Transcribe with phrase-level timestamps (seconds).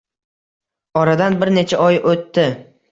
[1.03, 2.51] Oradan bir necha oy o`tdi